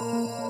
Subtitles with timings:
[0.00, 0.49] Música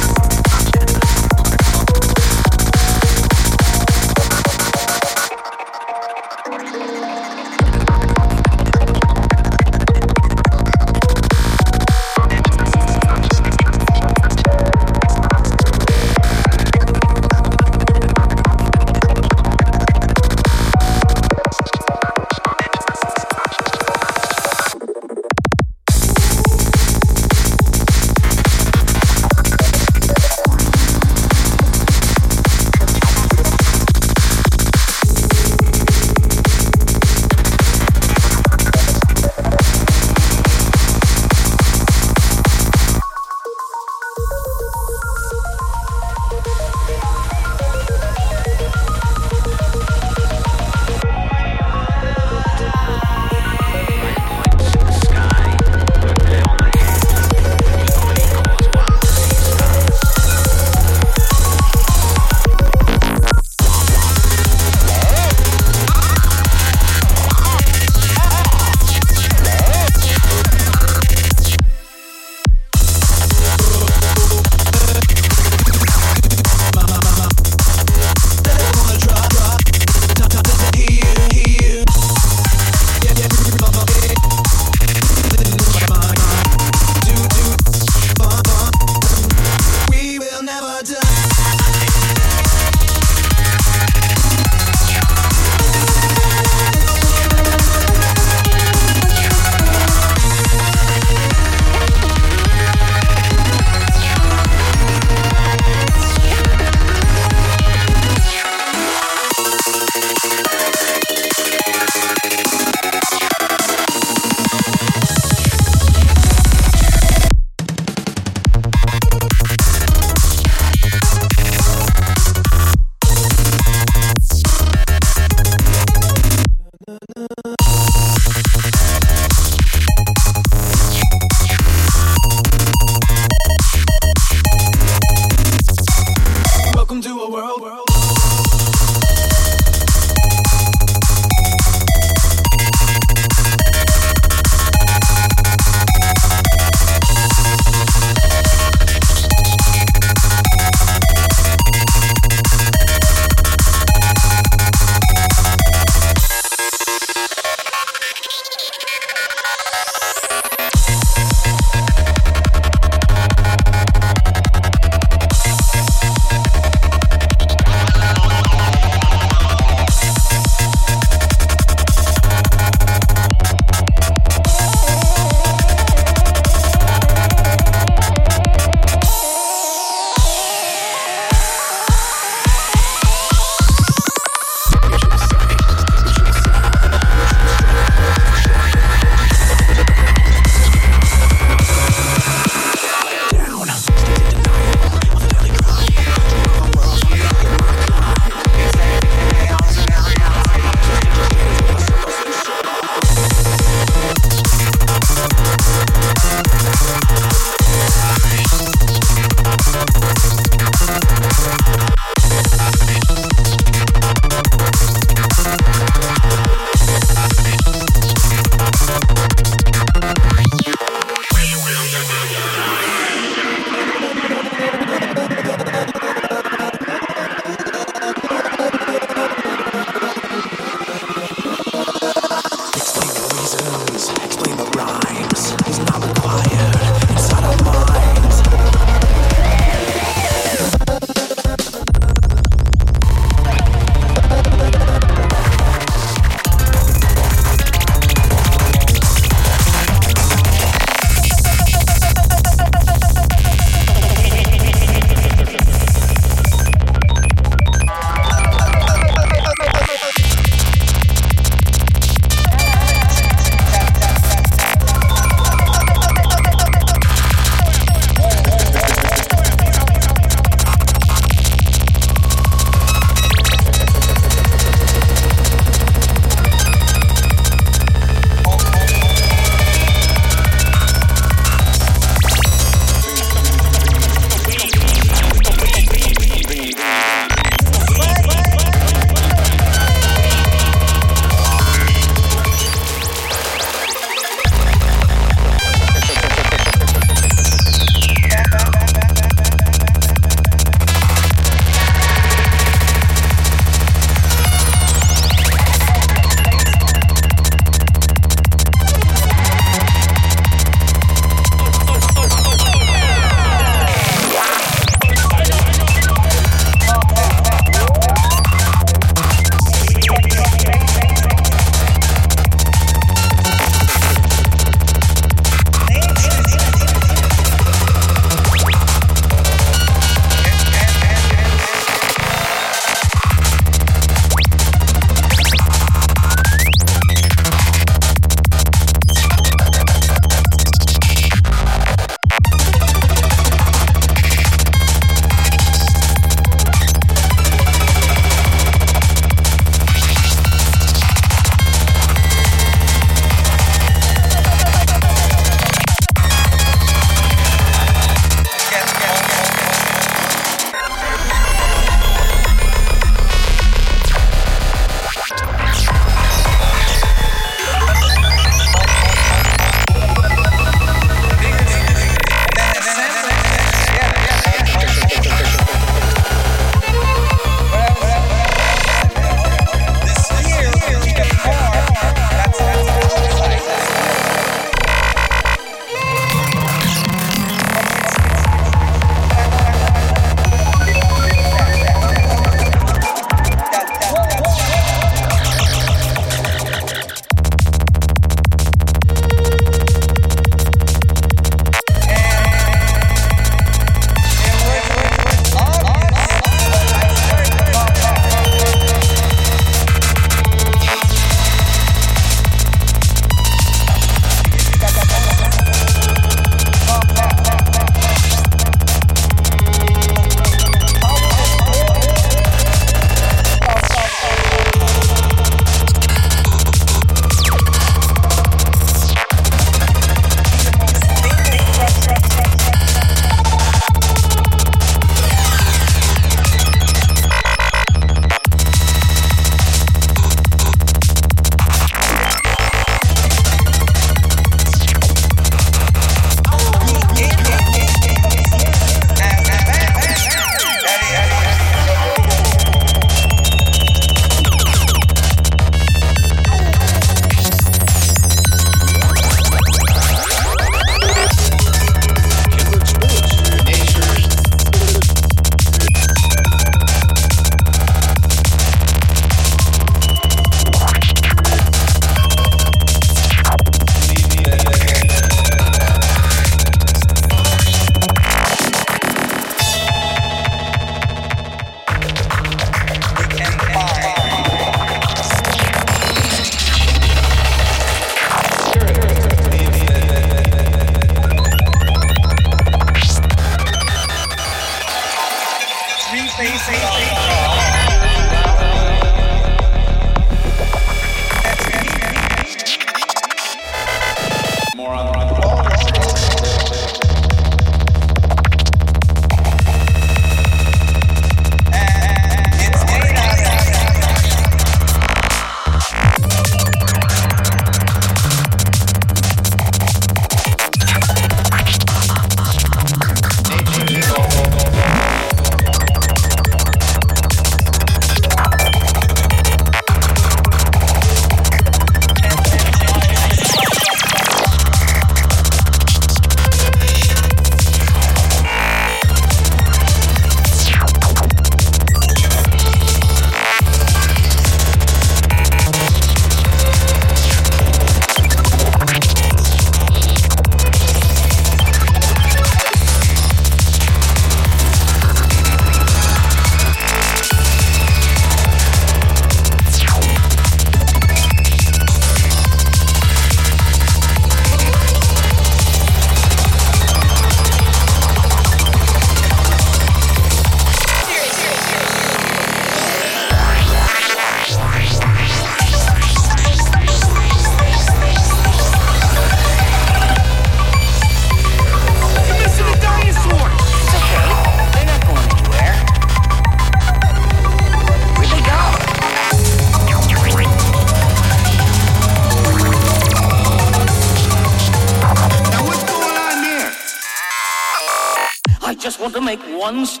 [599.71, 600.00] monster.